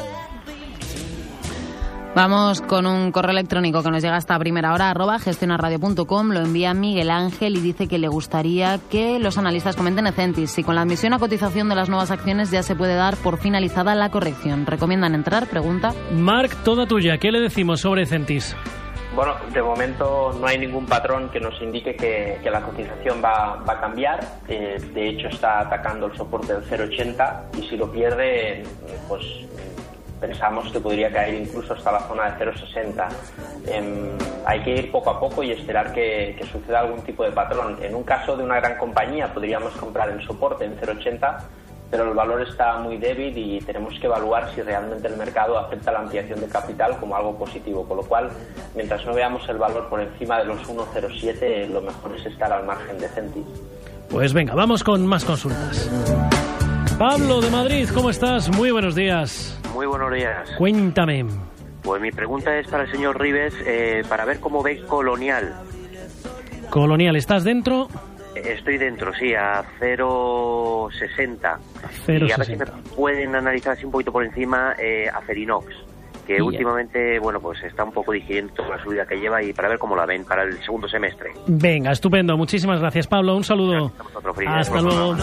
Vamos 2.16 2.62
con 2.62 2.88
un 2.88 3.12
correo 3.12 3.32
electrónico 3.32 3.84
que 3.84 3.92
nos 3.92 4.02
llega 4.02 4.16
hasta 4.16 4.40
primera 4.40 4.74
hora, 4.74 4.90
arroba 4.90 5.20
gestionarradio.com. 5.20 6.32
Lo 6.32 6.40
envía 6.40 6.74
Miguel 6.74 7.12
Ángel 7.12 7.58
y 7.58 7.60
dice 7.60 7.88
que 7.88 7.98
le 7.98 8.08
gustaría 8.08 8.80
que 8.90 9.20
los 9.20 9.38
analistas 9.38 9.76
comenten 9.76 10.08
Ecentis 10.08 10.52
si 10.52 10.64
con 10.64 10.76
la 10.76 10.82
admisión 10.84 11.12
a 11.14 11.20
cotización 11.20 11.68
de 11.68 11.76
las 11.76 11.90
nuevas 11.90 12.12
acciones 12.12 12.52
ya 12.52 12.64
se 12.64 12.74
puede 12.74 12.96
dar 12.96 13.18
por 13.18 13.38
finalizada 13.38 13.96
la 13.96 14.12
corrección. 14.12 14.66
¿Recomiendan 14.66 15.14
entrar? 15.14 15.48
Pregunta. 15.48 15.94
Marc, 16.14 16.56
toda 16.64 16.88
tuya. 16.88 17.18
¿Qué 17.18 17.34
le 17.34 17.42
decimos 17.42 17.82
sobre 17.82 18.04
Ecentis? 18.04 18.56
Bueno, 19.16 19.34
de 19.54 19.62
momento 19.62 20.36
no 20.38 20.46
hay 20.46 20.58
ningún 20.58 20.86
patrón 20.86 21.30
que 21.30 21.40
nos 21.40 21.62
indique 21.62 21.96
que, 21.96 22.50
la 22.50 22.60
cotización 22.60 23.22
va, 23.24 23.64
a 23.66 23.80
cambiar. 23.80 24.20
Eh, 24.50 24.78
de 24.94 25.10
hecho, 25.10 25.30
está 25.30 25.62
atacando 25.62 26.08
el 26.08 26.18
soporte 26.18 26.54
del 26.54 26.66
0,80 26.66 27.58
y 27.58 27.62
si 27.70 27.78
lo 27.78 27.90
pierde, 27.90 28.64
pues 29.08 29.24
pensamos 30.20 30.70
que 30.70 30.82
podría 30.82 31.10
caer 31.14 31.36
incluso 31.36 31.76
hasta 31.76 31.94
la 31.94 32.02
zona 32.02 32.32
de 32.32 32.46
0,60. 32.46 33.08
Em, 33.68 34.18
hay 34.46 34.60
que 34.64 34.72
ir 34.72 34.92
poco 34.92 35.12
a 35.12 35.20
poco 35.20 35.44
y 35.44 35.52
esperar 35.52 35.94
que, 35.94 36.36
que, 36.38 36.46
suceda 36.48 36.82
algún 36.82 37.02
tipo 37.04 37.24
de 37.24 37.32
patrón. 37.32 37.78
En 37.82 37.96
un 37.96 38.04
caso 38.04 38.36
de 38.36 38.44
una 38.44 38.56
gran 38.56 38.78
compañía 38.78 39.34
podríamos 39.34 39.74
comprar 39.78 40.10
el 40.10 40.22
soporte 40.28 40.66
en 40.66 40.78
0,80 40.78 41.38
pero 41.92 42.10
el 42.10 42.14
valor 42.14 42.42
está 42.42 42.78
muy 42.78 42.98
débil 42.98 43.38
y 43.38 43.60
tenemos 43.60 43.98
que 44.00 44.08
evaluar 44.08 44.54
si 44.54 44.62
realmente 44.62 45.08
el 45.08 45.18
mercado 45.18 45.58
acepta 45.58 45.92
la 45.92 46.00
ampliación 46.00 46.40
de 46.40 46.48
capital 46.48 46.98
como 47.00 47.16
algo 47.16 47.38
positivo, 47.38 47.88
con 47.88 47.98
lo 47.98 48.04
cual, 48.04 48.30
mientras 48.76 49.06
no 49.06 49.14
veamos 49.14 49.48
el 49.50 49.58
valor 49.58 49.88
por 49.90 50.02
encima 50.02 50.40
de 50.40 50.46
los 50.46 50.58
1,07, 50.68 51.68
lo 51.70 51.82
mejor 51.82 52.16
es 52.16 52.26
estar 52.26 52.52
al 52.52 52.66
margen 52.66 52.98
de 53.00 53.08
Centis. 53.10 53.46
Pues 54.10 54.34
venga, 54.34 54.54
vamos 54.54 54.84
con 54.84 55.06
más 55.06 55.26
consultas. 55.26 55.90
Pablo 56.98 57.42
de 57.42 57.50
Madrid, 57.50 57.90
¿cómo 57.94 58.10
estás? 58.10 58.50
Muy 58.56 58.72
buenos 58.72 58.96
días. 58.96 59.60
Muy 59.74 59.86
buenos 59.86 60.14
días. 60.14 60.50
Cuéntame. 60.58 61.26
Pues 61.84 62.02
mi 62.02 62.12
pregunta 62.12 62.58
es 62.58 62.68
para 62.68 62.84
el 62.84 62.92
señor 62.92 63.20
Rives, 63.20 63.54
eh, 63.66 64.04
para 64.08 64.26
ver 64.26 64.40
cómo 64.40 64.64
ve 64.64 64.84
Colonial. 64.86 65.54
Colonial, 66.70 67.16
¿estás 67.16 67.44
dentro? 67.44 67.90
Estoy 68.48 68.78
dentro, 68.78 69.14
sí, 69.14 69.34
a 69.34 69.64
0,60. 69.80 71.58
Y 72.08 72.32
a 72.32 72.38
ver 72.38 72.46
si 72.46 72.56
me 72.56 72.66
pueden 72.96 73.36
analizar 73.36 73.74
así 73.74 73.86
un 73.86 73.92
poquito 73.92 74.12
por 74.12 74.24
encima 74.24 74.76
eh, 74.80 75.08
a 75.12 75.22
Ferinox, 75.22 75.68
que 76.26 76.42
últimamente, 76.42 77.20
bueno, 77.20 77.40
pues 77.40 77.64
está 77.64 77.84
un 77.84 77.92
poco 77.92 78.12
digiriendo 78.12 78.54
la 78.70 78.82
subida 78.84 79.06
que 79.06 79.16
lleva 79.16 79.42
y 79.44 79.54
para 79.54 79.70
ver 79.70 79.80
cómo 79.80 79.96
la 79.96 80.06
ven 80.06 80.26
para 80.26 80.44
el 80.44 80.58
segundo 80.64 80.88
semestre. 80.88 81.32
Venga, 81.48 81.92
estupendo. 81.92 82.38
Muchísimas 82.38 82.80
gracias, 82.80 83.08
Pablo. 83.08 83.36
Un 83.36 83.44
saludo. 83.44 83.92
Hasta 84.46 84.82
luego. 84.82 85.16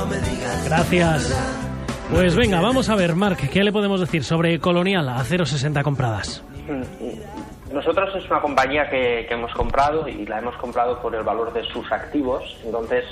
Gracias. 0.64 1.62
Pues 2.10 2.36
venga, 2.36 2.60
vamos 2.60 2.90
a 2.90 2.94
ver, 2.94 3.14
Marc, 3.14 3.48
¿qué 3.48 3.64
le 3.64 3.72
podemos 3.72 3.98
decir 3.98 4.22
sobre 4.22 4.58
Colonial 4.58 5.08
a 5.08 5.24
0,60 5.24 5.82
compradas? 5.82 6.44
Nosotros 7.72 8.14
es 8.14 8.30
una 8.30 8.42
compañía 8.42 8.90
que, 8.90 9.26
hemos 9.30 9.52
comprado 9.54 10.06
y 10.06 10.26
la 10.26 10.38
hemos 10.38 10.54
comprado 10.56 11.00
por 11.00 11.14
el 11.14 11.22
valor 11.22 11.54
de 11.54 11.64
sus 11.64 11.90
activos. 11.90 12.58
Entonces, 12.66 13.04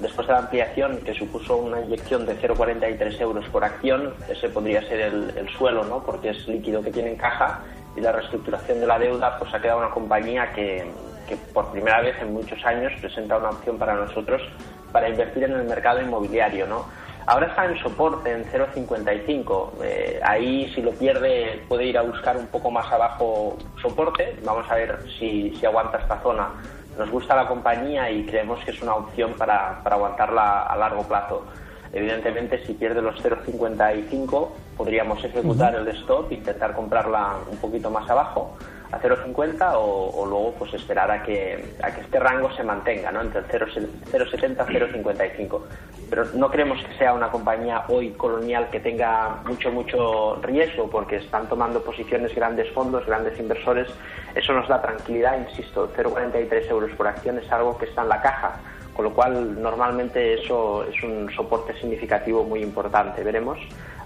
después 0.00 0.26
de 0.26 0.32
la 0.32 0.40
ampliación 0.40 0.98
que 1.02 1.14
supuso 1.14 1.56
una 1.56 1.80
inyección 1.80 2.26
de 2.26 2.36
0,43 2.36 3.20
euros 3.20 3.44
por 3.46 3.62
acción, 3.62 4.12
ese 4.28 4.48
podría 4.48 4.82
ser 4.82 5.00
el, 5.00 5.32
el, 5.36 5.48
suelo, 5.50 5.84
¿no? 5.84 6.02
Porque 6.02 6.30
es 6.30 6.48
líquido 6.48 6.82
que 6.82 6.90
tiene 6.90 7.12
en 7.12 7.16
caja 7.16 7.60
y 7.96 8.00
la 8.00 8.10
reestructuración 8.10 8.80
de 8.80 8.86
la 8.88 8.98
deuda, 8.98 9.38
pues 9.38 9.54
ha 9.54 9.60
quedado 9.60 9.78
una 9.78 9.90
compañía 9.90 10.52
que, 10.52 10.90
que 11.28 11.36
por 11.36 11.70
primera 11.70 12.00
vez 12.00 12.16
en 12.20 12.32
muchos 12.32 12.64
años 12.64 12.92
presenta 13.00 13.36
una 13.36 13.50
opción 13.50 13.78
para 13.78 13.94
nosotros 13.94 14.42
para 14.90 15.08
invertir 15.08 15.44
en 15.44 15.52
el 15.52 15.64
mercado 15.64 16.00
inmobiliario, 16.00 16.66
¿no? 16.66 16.86
Ahora 17.28 17.48
está 17.48 17.66
en 17.66 17.78
soporte 17.78 18.32
en 18.32 18.42
0,55. 18.46 19.82
Eh, 19.84 20.18
ahí 20.24 20.72
si 20.74 20.80
lo 20.80 20.92
pierde 20.92 21.62
puede 21.68 21.84
ir 21.84 21.98
a 21.98 22.02
buscar 22.02 22.38
un 22.38 22.46
poco 22.46 22.70
más 22.70 22.90
abajo 22.90 23.58
soporte. 23.82 24.34
Vamos 24.46 24.64
a 24.70 24.76
ver 24.76 24.98
si, 25.18 25.54
si 25.54 25.66
aguanta 25.66 25.98
esta 25.98 26.22
zona. 26.22 26.48
Nos 26.96 27.10
gusta 27.10 27.36
la 27.36 27.46
compañía 27.46 28.10
y 28.10 28.24
creemos 28.24 28.64
que 28.64 28.70
es 28.70 28.80
una 28.80 28.94
opción 28.94 29.34
para, 29.34 29.82
para 29.82 29.96
aguantarla 29.96 30.62
a 30.62 30.76
largo 30.78 31.02
plazo. 31.02 31.44
Evidentemente, 31.92 32.64
si 32.64 32.72
pierde 32.72 33.02
los 33.02 33.22
0,55, 33.22 34.48
podríamos 34.78 35.22
ejecutar 35.22 35.74
el 35.74 35.86
stop, 35.88 36.32
intentar 36.32 36.74
comprarla 36.74 37.36
un 37.50 37.58
poquito 37.58 37.90
más 37.90 38.08
abajo 38.08 38.56
a 38.90 39.00
0,50 39.00 39.72
o, 39.74 40.26
luego 40.26 40.54
pues 40.58 40.74
esperar 40.74 41.10
a 41.10 41.22
que, 41.22 41.74
a 41.82 41.90
que 41.90 42.00
este 42.00 42.18
rango 42.18 42.50
se 42.52 42.62
mantenga 42.62 43.12
¿no? 43.12 43.20
entre 43.20 43.40
el 43.40 43.46
0,70 43.46 44.66
y 44.68 44.74
0,55. 44.74 45.60
Pero 46.08 46.24
no 46.34 46.50
creemos 46.50 46.82
que 46.82 46.96
sea 46.96 47.12
una 47.12 47.30
compañía 47.30 47.84
hoy 47.88 48.10
colonial 48.12 48.70
que 48.70 48.80
tenga 48.80 49.42
mucho, 49.44 49.70
mucho 49.70 50.36
riesgo 50.42 50.88
porque 50.88 51.16
están 51.16 51.48
tomando 51.48 51.82
posiciones 51.82 52.34
grandes 52.34 52.70
fondos, 52.72 53.04
grandes 53.06 53.38
inversores. 53.38 53.88
Eso 54.34 54.54
nos 54.54 54.66
da 54.68 54.80
tranquilidad, 54.80 55.38
insisto, 55.38 55.90
0,43 55.94 56.70
euros 56.70 56.90
por 56.92 57.08
acción 57.08 57.38
es 57.38 57.52
algo 57.52 57.76
que 57.76 57.84
está 57.84 58.02
en 58.02 58.08
la 58.08 58.22
caja 58.22 58.58
con 58.98 59.04
lo 59.04 59.14
cual 59.14 59.62
normalmente 59.62 60.34
eso 60.34 60.82
es 60.82 61.00
un 61.04 61.30
soporte 61.30 61.72
significativo 61.74 62.42
muy 62.42 62.64
importante. 62.64 63.22
Veremos 63.22 63.56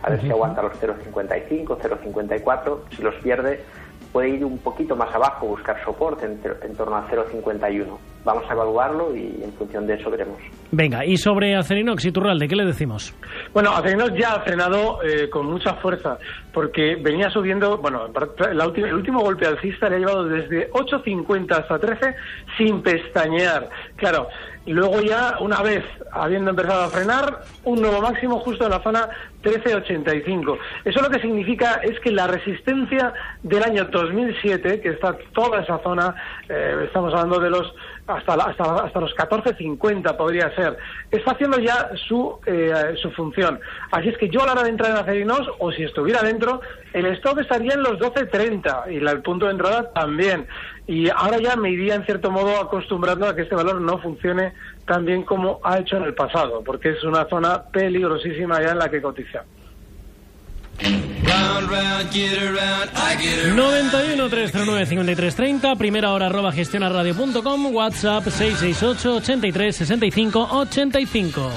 a 0.03 0.11
ver 0.11 0.21
si 0.21 0.31
aguanta 0.31 0.61
los 0.61 0.75
0,55, 0.75 1.79
0,54. 1.79 2.79
Si 2.95 3.01
los 3.01 3.15
pierde, 3.23 3.65
puede 4.13 4.29
ir 4.31 4.45
un 4.45 4.59
poquito 4.59 4.95
más 4.95 5.13
abajo, 5.15 5.47
buscar 5.47 5.83
soporte 5.85 6.27
en, 6.27 6.77
torno 6.77 6.97
a 6.97 7.09
0,51. 7.09 7.87
Vamos 8.25 8.45
a 8.49 8.53
evaluarlo 8.53 9.17
y 9.17 9.43
en 9.43 9.53
función 9.55 9.87
de 9.87 9.95
eso 9.95 10.11
veremos. 10.11 10.39
Venga, 10.71 11.05
y 11.05 11.17
sobre 11.17 11.57
Acerinox 11.57 12.05
y 12.05 12.13
Turralde, 12.13 12.47
¿qué 12.47 12.55
le 12.55 12.65
decimos? 12.65 13.13
Bueno, 13.53 13.73
Acerinox 13.73 14.15
ya 14.17 14.35
ha 14.35 14.41
frenado 14.41 15.03
eh, 15.03 15.29
con 15.29 15.47
mucha 15.47 15.75
fuerza, 15.75 16.19
porque 16.53 16.97
venía 16.97 17.31
subiendo, 17.31 17.79
bueno, 17.79 18.07
el 18.47 18.95
último 18.95 19.21
golpe 19.21 19.47
alcista 19.47 19.89
le 19.89 19.97
ha 19.97 19.99
llevado 19.99 20.25
desde 20.25 20.71
8,50 20.71 21.51
hasta 21.53 21.79
13 21.79 22.15
sin 22.57 22.83
pestañear. 22.83 23.69
Claro, 23.97 24.29
y 24.65 24.73
luego 24.73 25.01
ya, 25.01 25.39
una 25.41 25.61
vez 25.63 25.85
habiendo 26.13 26.51
empezado 26.51 26.85
a 26.85 26.89
frenar, 26.89 27.41
un 27.65 27.81
nuevo 27.81 28.01
máximo 28.01 28.39
justo 28.39 28.65
en 28.65 28.71
la 28.71 28.83
zona 28.83 29.09
1385. 29.43 30.59
Eso 30.85 31.03
lo 31.03 31.11
que 31.11 31.21
significa 31.21 31.81
es 31.83 31.99
que 32.01 32.11
la 32.11 32.27
resistencia 32.27 33.13
del 33.43 33.63
año 33.63 33.85
2007, 33.85 34.81
que 34.81 34.91
está 34.91 35.17
toda 35.33 35.63
esa 35.63 35.79
zona, 35.83 36.15
eh, 36.49 36.85
estamos 36.87 37.13
hablando 37.13 37.39
de 37.39 37.51
los 37.51 37.75
hasta, 38.07 38.35
hasta, 38.35 38.85
hasta 38.85 39.01
los 39.01 39.15
14.50 39.15 40.17
podría 40.17 40.55
ser, 40.55 40.77
está 41.11 41.33
haciendo 41.33 41.59
ya 41.59 41.91
su, 42.09 42.39
eh, 42.47 42.95
su 43.01 43.11
función. 43.13 43.61
Así 43.91 44.09
es 44.09 44.19
que 44.19 44.29
yo 44.29 44.43
a 44.43 44.47
la 44.47 44.53
hora 44.53 44.63
de 44.65 44.71
entrar 44.71 44.91
en 44.91 44.97
Acerinos, 44.97 45.49
o 45.59 45.71
si 45.73 45.85
estuviera 45.85 46.23
dentro, 46.23 46.61
el 46.93 47.07
stop 47.07 47.39
estaría 47.41 47.75
en 47.75 47.83
los 47.83 47.99
12.30 47.99 48.93
y 48.93 48.97
el 48.97 49.23
punto 49.23 49.47
de 49.47 49.53
entrada 49.53 49.93
también. 49.93 50.47
Y 50.87 51.09
ahora 51.11 51.39
ya 51.39 51.55
me 51.57 51.71
iría 51.71 51.95
en 51.95 52.05
cierto 52.05 52.31
modo 52.31 52.61
acostumbrando 52.61 53.27
a 53.27 53.37
que 53.37 53.43
este 53.43 53.55
valor 53.55 53.81
no 53.81 53.99
funcione 53.99 54.53
tan 54.87 55.05
bien 55.05 55.23
como 55.23 55.61
ha 55.65 55.79
hecho 55.79 55.97
en 55.97 56.05
el 56.05 56.15
pasado, 56.15 56.63
porque 56.65 56.91
es 56.91 57.05
una 57.05 57.29
zona 57.29 57.63
peligrosísima 57.63 58.61
ya 58.63 58.71
en 58.71 58.79
la 58.79 58.91
que 58.91 59.01
cotiza. 59.01 59.45
91 63.55 64.29
309 64.29 64.87
5330, 64.87 65.77
primera 65.77 66.13
hora 66.13 66.27
arroba 66.27 66.53
gestionaradio.com, 66.53 67.75
WhatsApp 67.75 68.25
668 68.25 69.17
83 69.17 69.77
65 69.77 70.49
85. 70.51 71.51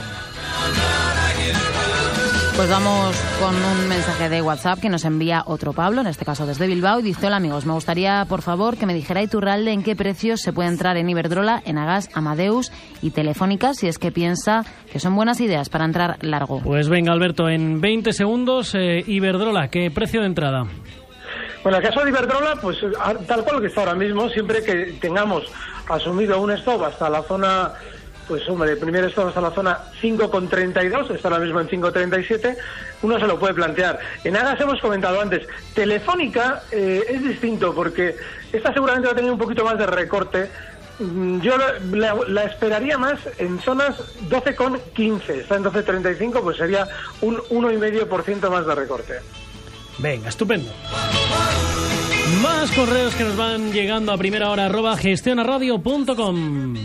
Pues 2.56 2.70
vamos 2.70 3.22
con 3.42 3.54
un 3.54 3.90
mensaje 3.90 4.30
de 4.30 4.42
WhatsApp 4.42 4.80
que 4.80 4.88
nos 4.88 5.04
envía 5.04 5.44
otro 5.46 5.74
Pablo, 5.74 6.00
en 6.00 6.08
este 6.08 6.24
caso 6.24 6.46
desde 6.46 6.68
Bilbao, 6.68 7.00
y 7.00 7.04
dice, 7.04 7.28
hola 7.28 7.36
amigos, 7.36 7.66
me 7.66 7.74
gustaría 7.74 8.26
por 8.30 8.42
favor 8.42 8.78
que 8.78 8.86
me 8.86 8.94
dijera 8.94 9.22
Iturralde 9.22 9.74
en 9.74 9.84
qué 9.84 9.94
precios 9.94 10.40
se 10.40 10.54
puede 10.54 10.70
entrar 10.70 10.96
en 10.96 11.10
Iberdrola, 11.10 11.62
en 11.66 11.78
Agas, 11.78 12.10
Amadeus 12.14 12.72
y 13.02 13.12
Telefónica, 13.12 13.74
si 13.74 13.88
es 13.88 14.00
que 14.00 14.14
piensa 14.14 14.64
que 14.90 15.00
son 15.00 15.18
buenas 15.18 15.42
ideas 15.42 15.68
para 15.68 15.84
entrar 15.84 16.18
largo. 16.22 16.62
Pues 16.64 16.88
venga 16.88 17.12
Alberto, 17.12 17.50
en 17.50 17.82
20 17.82 18.14
segundos, 18.14 18.74
eh, 18.74 19.04
Iberdrola, 19.06 19.68
¿qué 19.68 19.92
precio 19.92 20.22
de 20.22 20.28
entrada? 20.28 20.64
Bueno, 21.62 21.80
el 21.80 21.84
caso 21.84 22.06
de 22.06 22.10
Iberdrola, 22.10 22.56
pues 22.62 22.78
tal 23.28 23.44
cual 23.44 23.60
que 23.60 23.68
está 23.68 23.82
ahora 23.82 23.96
mismo, 23.96 24.30
siempre 24.30 24.64
que 24.64 24.96
tengamos 25.02 25.44
asumido 25.90 26.40
un 26.40 26.52
stop 26.52 26.84
hasta 26.84 27.10
la 27.10 27.22
zona 27.24 27.74
pues 28.28 28.48
hombre, 28.50 28.76
primero 28.76 29.08
estamos 29.08 29.30
hasta 29.30 29.42
la 29.42 29.52
zona 29.52 29.80
5,32, 30.02 31.16
está 31.16 31.30
ahora 31.30 31.44
mismo 31.44 31.60
en 31.60 31.68
5,37, 31.68 32.58
uno 33.02 33.20
se 33.20 33.28
lo 33.28 33.40
puede 33.40 33.54
plantear. 33.54 34.00
En 34.24 34.36
Agas 34.36 34.60
hemos 34.62 34.80
comentado 34.82 35.22
antes, 35.22 35.48
Telefónica 35.74 36.64
eh, 36.72 37.04
es 37.08 37.24
distinto 37.24 37.74
porque 37.74 38.16
esta 38.52 38.74
seguramente 38.74 39.08
va 39.08 39.14
a 39.14 39.16
tener 39.16 39.32
un 39.32 39.38
poquito 39.38 39.64
más 39.64 39.78
de 39.78 39.86
recorte. 39.86 40.50
Mm, 41.00 41.42
yo 41.42 41.56
la, 41.92 42.44
esperaría 42.44 42.98
más 42.98 43.20
en 43.38 43.60
zonas 43.60 43.98
12,15, 44.30 45.30
está 45.30 45.58
en 45.58 45.64
12,35, 45.64 46.42
pues 46.42 46.58
sería 46.58 46.88
un 47.22 47.38
1,5% 47.38 48.50
más 48.50 48.66
de 48.66 48.76
recorte. 48.76 49.14
Venga, 50.00 50.30
estupendo. 50.30 50.72
Más 52.42 52.72
correos 52.72 53.14
que 53.16 53.24
nos 53.24 53.38
van 53.38 53.72
llegando 53.72 54.12
a 54.12 54.18
primera 54.18 54.50
hora 54.50 54.66
arroba 54.66 54.98
gestionaradio.com. 54.98 56.76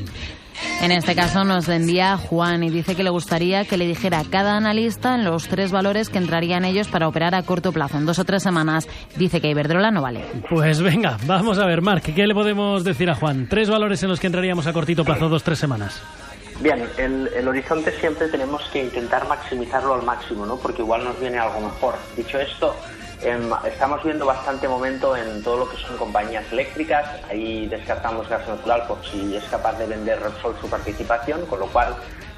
En 0.81 0.93
este 0.93 1.15
caso 1.15 1.45
nos 1.45 1.69
envía 1.69 2.17
Juan 2.17 2.63
y 2.63 2.71
dice 2.71 2.97
que 2.97 3.03
le 3.03 3.11
gustaría 3.11 3.67
que 3.67 3.77
le 3.77 3.87
dijera 3.87 4.21
a 4.21 4.25
cada 4.25 4.57
analista 4.57 5.19
los 5.19 5.47
tres 5.47 5.73
valores 5.73 6.09
que 6.09 6.17
entrarían 6.17 6.65
ellos 6.65 6.89
para 6.89 7.07
operar 7.07 7.35
a 7.35 7.43
corto 7.43 7.71
plazo, 7.71 7.99
en 7.99 8.07
dos 8.07 8.19
o 8.19 8.25
tres 8.25 8.43
semanas. 8.43 8.89
Dice 9.15 9.43
que 9.43 9.51
Iberdrola 9.51 9.91
no 9.91 10.01
vale. 10.01 10.25
Pues 10.49 10.81
venga, 10.81 11.19
vamos 11.27 11.59
a 11.59 11.67
ver, 11.67 11.83
Marc, 11.83 12.15
¿qué 12.15 12.27
le 12.27 12.33
podemos 12.33 12.83
decir 12.83 13.11
a 13.11 13.15
Juan? 13.15 13.47
Tres 13.47 13.69
valores 13.69 14.03
en 14.03 14.09
los 14.09 14.19
que 14.19 14.29
entraríamos 14.29 14.67
a 14.67 14.73
cortito 14.73 15.05
plazo, 15.05 15.29
dos, 15.29 15.43
tres 15.43 15.59
semanas. 15.59 16.01
Bien, 16.61 16.83
el, 16.97 17.29
el, 17.35 17.49
horizonte 17.49 17.93
siempre 18.01 18.29
tenemos 18.29 18.63
que 18.73 18.83
intentar 18.83 19.29
maximizarlo 19.29 19.95
al 19.95 20.03
máximo, 20.03 20.47
¿no? 20.47 20.57
Porque 20.57 20.81
igual 20.81 21.05
nos 21.05 21.19
viene 21.21 21.39
algo 21.39 21.61
mejor. 21.61 21.95
Dicho 22.17 22.39
esto, 22.39 22.75
estamos 23.23 24.03
viendo 24.03 24.27
bastante 24.27 24.67
momento 24.67 25.17
en 25.17 25.43
todo 25.43 25.59
lo 25.59 25.71
que 25.71 25.77
son 25.77 25.97
compañías 25.97 26.45
eléctricas. 26.53 27.07
Ahí 27.29 27.67
descartamos 27.67 28.29
gas 28.29 28.47
natural 28.49 28.85
por 28.87 29.05
si 29.05 29.37
es 29.37 29.45
capaz 29.45 29.79
de 29.79 29.87
vender 29.87 30.21
Repsol 30.21 30.57
su 30.61 30.69
participación, 30.69 31.45
con 31.47 31.61
lo 31.61 31.67
cual 31.67 31.95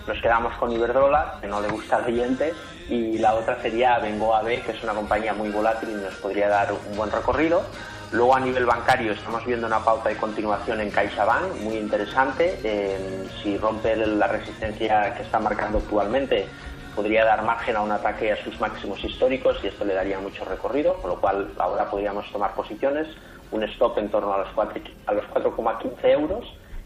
nos 0.06 0.20
quedamos 0.20 0.52
con 0.58 0.72
Iberdrola, 0.72 1.38
que 1.40 1.46
no 1.46 1.60
le 1.60 1.68
gusta 1.68 1.96
al 1.96 2.04
cliente, 2.04 2.52
y 2.88 3.18
la 3.18 3.34
otra 3.34 3.60
sería 3.62 3.98
Bengoa 4.00 4.42
B, 4.42 4.60
que 4.62 4.72
es 4.72 4.82
una 4.82 4.94
compañía 4.94 5.32
muy 5.32 5.50
volátil 5.50 5.90
y 5.90 5.94
nos 5.94 6.14
podría 6.14 6.48
dar 6.48 6.72
un 6.72 6.96
buen 6.96 7.10
recorrido. 7.10 7.62
Luego 8.10 8.34
a 8.34 8.40
nivel 8.40 8.66
bancario 8.66 9.12
estamos 9.12 9.44
viendo 9.46 9.66
una 9.66 9.82
pauta 9.82 10.10
de 10.10 10.16
continuación 10.16 10.80
en 10.80 10.90
CaixaBank 10.90 11.60
muy 11.62 11.76
interesante. 11.78 12.58
Em, 12.62 13.26
si 13.42 13.56
rompe 13.56 13.96
la 13.96 14.26
resistencia 14.26 15.14
que 15.14 15.22
está 15.22 15.38
marcando 15.38 15.78
actualmente, 15.78 16.46
podría 16.94 17.24
dar 17.24 17.42
margen 17.42 17.76
a 17.76 17.82
un 17.82 17.92
ataque 17.92 18.32
a 18.32 18.44
sus 18.44 18.58
máximos 18.60 19.02
históricos 19.04 19.58
y 19.62 19.68
esto 19.68 19.84
le 19.84 19.94
daría 19.94 20.18
mucho 20.18 20.44
recorrido, 20.44 20.94
con 20.94 21.10
lo 21.10 21.20
cual 21.20 21.52
ahora 21.58 21.90
podríamos 21.90 22.30
tomar 22.32 22.54
posiciones, 22.54 23.08
un 23.50 23.62
stop 23.64 23.98
en 23.98 24.10
torno 24.10 24.32
a 24.34 24.38
los 24.38 24.48
4,15 24.54 26.04
euros 26.04 26.44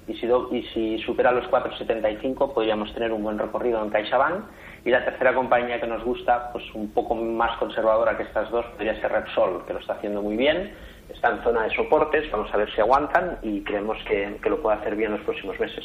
y 0.09 0.15
si, 0.15 0.27
y 0.27 0.63
si 0.73 0.99
supera 1.05 1.33
los 1.33 1.45
4,75 1.51 2.53
podríamos 2.53 2.93
tener 2.95 3.13
un 3.13 3.23
buen 3.23 3.39
recorrido 3.39 3.83
en 3.83 3.91
CaixaBank 3.91 4.45
y 4.85 4.91
la 4.91 5.05
tercera 5.05 5.35
compañía 5.35 5.81
que 5.81 5.87
nos 5.87 6.05
gusta, 6.05 6.53
pues 6.53 6.65
un 6.75 6.91
poco 6.91 7.15
más 7.15 7.57
conservadora 7.59 8.17
que 8.17 8.23
estas 8.23 8.51
dos, 8.51 8.65
podría 8.67 9.01
ser 9.01 9.11
Repsol, 9.11 9.65
que 9.67 9.73
lo 9.73 9.81
está 9.81 9.95
haciendo 9.95 10.23
muy 10.23 10.37
bien, 10.37 10.73
está 11.09 11.31
en 11.31 11.43
zona 11.43 11.65
de 11.65 11.75
soportes, 11.75 12.31
vamos 12.31 12.53
a 12.55 12.57
ver 12.57 12.73
si 12.73 12.81
aguantan 12.81 13.39
y 13.43 13.63
creemos 13.63 13.99
que, 14.09 14.39
que 14.41 14.51
lo 14.51 14.63
puede 14.63 14.79
hacer 14.79 14.95
bien 14.95 15.13
los 15.13 15.23
próximos 15.23 15.59
meses. 15.59 15.85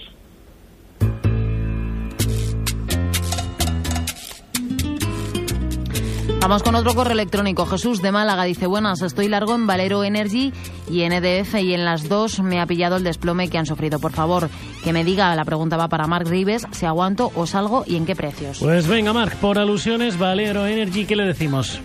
Vamos 6.42 6.64
con 6.64 6.74
otro 6.74 6.96
correo 6.96 7.14
electrónico. 7.14 7.68
Jesús 7.68 8.02
de 8.02 8.12
Málaga 8.12 8.46
dice, 8.46 8.66
buenas, 8.66 9.04
estoy 9.04 9.30
largo 9.30 9.54
en 9.54 9.68
Valero 9.68 10.04
Energy 10.04 10.52
y 10.90 11.04
en 11.04 11.14
EDF 11.14 11.54
y 11.62 11.76
en 11.76 11.86
las 11.86 12.10
dos 12.10 12.40
me 12.40 12.60
ha 12.60 12.66
pillado 12.66 12.98
el 12.98 13.04
desplome 13.04 13.48
que 13.48 13.60
han 13.60 13.68
sufrido. 13.68 14.00
Por 14.00 14.12
favor, 14.12 14.50
que 14.84 14.92
me 14.92 15.06
diga, 15.06 15.36
la 15.36 15.46
pregunta 15.46 15.78
va 15.78 15.88
para 15.88 16.08
Marc 16.08 16.28
Rives, 16.28 16.66
si 16.72 16.88
aguanto 16.88 17.32
o 17.36 17.46
salgo 17.46 17.84
y 17.86 17.96
en 17.96 18.08
qué 18.08 18.16
precios. 18.16 18.58
Pues 18.60 18.88
venga, 18.88 19.14
Marc, 19.14 19.36
por 19.36 19.60
alusiones, 19.60 20.18
Valero 20.18 20.66
Energy, 20.66 21.06
¿qué 21.06 21.16
le 21.16 21.26
decimos? 21.26 21.80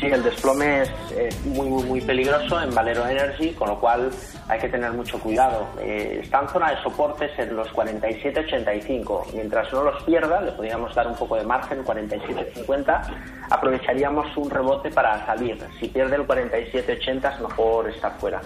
Sí, 0.00 0.06
el 0.06 0.22
desplome 0.22 0.82
es 0.82 1.44
muy, 1.44 1.68
muy, 1.68 1.82
muy 1.82 2.00
peligroso 2.00 2.58
en 2.62 2.74
Valero 2.74 3.06
Energy, 3.06 3.50
con 3.50 3.68
lo 3.68 3.78
cual 3.78 4.08
hay 4.48 4.58
que 4.58 4.68
tener 4.70 4.90
mucho 4.92 5.18
cuidado. 5.18 5.68
Eh, 5.78 6.20
está 6.22 6.40
en 6.40 6.48
zona 6.48 6.70
de 6.70 6.82
soportes 6.82 7.30
en 7.38 7.54
los 7.54 7.68
47-85. 7.68 9.34
Mientras 9.34 9.70
no 9.74 9.82
los 9.82 10.02
pierda, 10.04 10.40
le 10.40 10.52
podríamos 10.52 10.94
dar 10.94 11.06
un 11.06 11.16
poco 11.16 11.36
de 11.36 11.44
margen, 11.44 11.84
47-50. 11.84 13.02
Aprovecharíamos 13.50 14.34
un 14.38 14.48
rebote 14.48 14.90
para 14.90 15.26
salir. 15.26 15.58
Si 15.78 15.88
pierde 15.88 16.16
el 16.16 16.26
47-80 16.26 17.34
es 17.34 17.40
mejor 17.42 17.90
estar 17.90 18.18
fuera. 18.18 18.40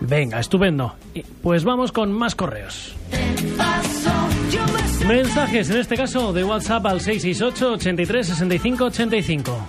Venga, 0.00 0.40
estupendo. 0.40 0.94
Pues 1.42 1.64
vamos 1.64 1.92
con 1.92 2.10
más 2.10 2.34
correos. 2.34 2.96
Mensajes, 5.06 5.68
en 5.68 5.76
este 5.76 5.96
caso 5.96 6.32
de 6.32 6.42
WhatsApp 6.42 6.86
al 6.86 7.00
668 7.02 7.72
83 7.74 8.26
65 8.26 8.84
85. 8.84 9.66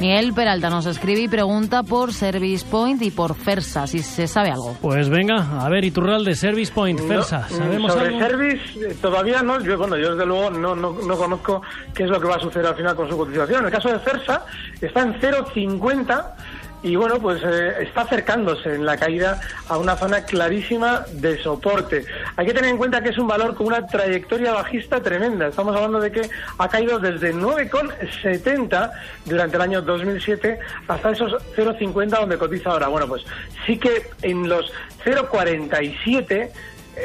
Miguel 0.00 0.32
Peralta 0.32 0.70
nos 0.70 0.86
escribe 0.86 1.22
y 1.22 1.28
pregunta 1.28 1.82
por 1.82 2.12
Service 2.12 2.64
Point 2.64 3.02
y 3.02 3.10
por 3.10 3.34
Fersa, 3.34 3.86
si 3.88 3.98
se 3.98 4.28
sabe 4.28 4.50
algo. 4.50 4.76
Pues 4.80 5.08
venga, 5.08 5.60
a 5.60 5.68
ver, 5.68 5.84
de 5.92 6.34
Service 6.34 6.72
Point, 6.72 7.00
Fersa, 7.00 7.48
¿sabemos 7.48 7.92
sobre 7.92 8.18
Service 8.18 8.78
eh, 8.78 8.96
todavía 9.00 9.42
no, 9.42 9.60
yo, 9.60 9.76
bueno, 9.76 9.96
yo 9.96 10.12
desde 10.12 10.24
luego 10.24 10.50
no, 10.50 10.76
no, 10.76 10.92
no, 10.92 11.16
conozco 11.16 11.62
qué 11.92 12.04
es 12.04 12.10
lo 12.10 12.20
que 12.20 12.28
va 12.28 12.36
a 12.36 12.40
suceder 12.40 12.66
al 12.66 12.76
final 12.76 12.94
con 12.94 13.08
su 13.08 13.16
cotización. 13.16 13.60
En 13.60 13.66
el 13.66 13.72
caso 13.72 13.88
de 13.88 13.98
Fersa, 13.98 14.44
está 14.80 15.02
en 15.02 15.14
0,50 15.14 16.34
y 16.82 16.94
bueno, 16.96 17.18
pues 17.18 17.42
eh, 17.42 17.74
está 17.80 18.02
acercándose 18.02 18.74
en 18.74 18.86
la 18.86 18.96
caída 18.96 19.40
a 19.68 19.78
una 19.78 19.96
zona 19.96 20.24
clarísima 20.24 21.04
de 21.12 21.36
soporte. 21.42 22.04
Hay 22.36 22.46
que 22.46 22.54
tener 22.54 22.70
en 22.70 22.78
cuenta 22.78 23.02
que 23.02 23.08
es 23.08 23.18
un 23.18 23.26
valor 23.26 23.54
con 23.54 23.66
una 23.66 23.86
trayectoria 23.86 24.52
bajista 24.52 25.02
tremenda. 25.02 25.48
Estamos 25.48 25.74
hablando 25.74 26.00
de 26.00 26.12
que 26.12 26.30
ha 26.58 26.68
caído 26.68 26.98
desde 26.98 27.34
9,70 27.34 28.92
durante 29.24 29.56
el 29.56 29.62
año 29.62 29.82
2007 29.82 30.58
hasta 30.86 31.10
esos 31.10 31.32
0,50 31.56 32.08
donde 32.20 32.38
cotiza 32.38 32.70
ahora. 32.70 32.88
Bueno, 32.88 33.08
pues 33.08 33.24
sí 33.66 33.76
que 33.78 34.10
en 34.22 34.48
los 34.48 34.72
0,47 35.04 36.50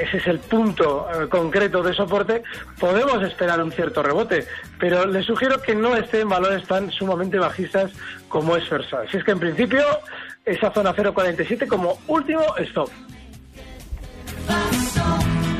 ese 0.01 0.17
es 0.17 0.27
el 0.27 0.39
punto 0.39 1.07
eh, 1.09 1.27
concreto 1.29 1.83
de 1.83 1.93
soporte, 1.93 2.43
podemos 2.79 3.21
esperar 3.23 3.62
un 3.62 3.71
cierto 3.71 4.01
rebote, 4.01 4.45
pero 4.79 5.05
le 5.05 5.23
sugiero 5.23 5.62
que 5.62 5.75
no 5.75 5.95
esté 5.95 6.21
en 6.21 6.29
valores 6.29 6.65
tan 6.67 6.91
sumamente 6.91 7.38
bajistas 7.38 7.91
como 8.29 8.55
es 8.55 8.67
Fersa. 8.67 9.03
Si 9.09 9.17
es 9.17 9.23
que 9.23 9.31
en 9.31 9.39
principio 9.39 9.83
esa 10.45 10.71
zona 10.71 10.93
0.47 10.93 11.67
como 11.67 11.97
último 12.07 12.43
stop. 12.57 12.89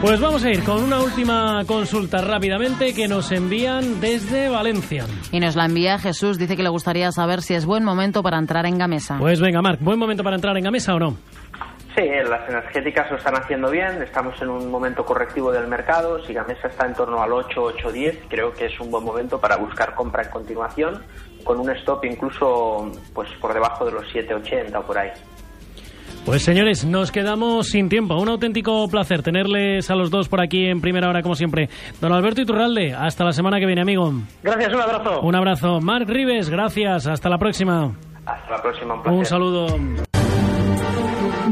Pues 0.04 0.20
vamos 0.20 0.44
a 0.44 0.50
ir 0.50 0.62
con 0.66 0.84
una 0.84 1.00
última 1.00 1.63
consulta 1.66 2.20
rápidamente 2.20 2.94
que 2.94 3.08
nos 3.08 3.32
envían 3.32 4.02
desde 4.02 4.50
Valencia. 4.50 5.06
Y 5.32 5.39
nos 5.39 5.56
la 5.56 5.63
envía 5.63 5.98
Jesús, 5.98 6.38
dice 6.38 6.58
que 6.58 6.63
le 6.63 6.67
gustaría 6.67 7.10
saber 7.13 7.41
si 7.41 7.54
es 7.54 7.65
buen 7.65 7.86
momento 7.86 8.22
para 8.22 8.38
entrar 8.38 8.65
en 8.65 8.78
Gamesa. 8.78 9.17
Pues 9.17 9.39
venga, 9.39 9.62
Marc, 9.62 9.80
¿buen 9.82 9.98
momento 9.98 10.22
para 10.22 10.36
entrar 10.36 10.58
en 10.58 10.65
Gamesa 10.65 10.93
o 10.96 11.00
no? 11.00 11.17
Sí, 11.95 12.01
las 12.27 12.49
energéticas 12.49 13.12
lo 13.12 13.17
están 13.17 13.36
haciendo 13.36 13.69
bien, 13.69 14.01
estamos 14.01 14.41
en 14.41 14.49
un 14.49 14.71
momento 14.71 15.06
correctivo 15.06 15.51
del 15.51 15.67
mercado, 15.67 16.23
si 16.25 16.34
Gamesa 16.34 16.67
está 16.67 16.88
en 16.88 16.95
torno 16.95 17.21
al 17.21 17.32
8, 17.32 17.62
8, 17.62 17.91
10, 17.91 18.19
creo 18.29 18.51
que 18.51 18.65
es 18.65 18.79
un 18.79 18.89
buen 18.89 19.03
momento 19.03 19.39
para 19.39 19.58
buscar 19.58 19.93
compra 19.93 20.23
en 20.23 20.32
continuación, 20.32 21.03
con 21.43 21.60
un 21.60 21.69
stop 21.69 22.03
incluso 22.06 22.91
pues 23.13 23.29
por 23.39 23.53
debajo 23.53 23.86
de 23.86 23.91
los 23.91 24.06
7,80 24.12 24.75
o 24.75 24.82
por 24.88 24.97
ahí. 24.97 25.12
Pues 26.25 26.41
señores, 26.41 26.86
nos 26.86 27.12
quedamos 27.12 27.67
sin 27.67 27.89
tiempo. 27.89 28.15
Un 28.15 28.29
auténtico 28.29 28.88
placer 28.88 29.21
tenerles 29.21 29.91
a 29.91 29.95
los 29.95 30.10
dos 30.10 30.29
por 30.29 30.41
aquí 30.41 30.67
en 30.67 30.79
primera 30.79 31.10
hora, 31.10 31.21
como 31.21 31.36
siempre. 31.36 31.67
Don 31.99 32.13
Alberto 32.13 32.41
Iturralde, 32.41 32.93
hasta 32.93 33.25
la 33.25 33.34
semana 33.34 33.60
que 33.60 33.65
viene, 33.65 33.82
amigo. 33.82 34.10
Gracias, 34.41 34.73
un 34.73 34.82
abrazo. 34.82 35.21
Un 35.21 35.36
abrazo. 35.36 35.79
Marc 35.82 36.08
Rives, 36.08 36.49
gracias. 36.49 37.08
Hasta 37.08 37.29
la 37.29 37.38
próxima. 37.38 37.91
Hasta 38.25 38.51
la 38.51 38.62
próxima, 38.62 38.93
un, 38.93 39.10
un 39.10 39.25
saludo. 39.25 39.67